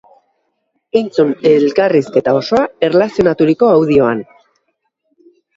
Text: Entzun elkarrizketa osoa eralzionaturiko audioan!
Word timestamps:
Entzun 1.01 1.33
elkarrizketa 1.49 2.35
osoa 2.39 2.63
eralzionaturiko 2.89 3.73
audioan! 3.75 4.29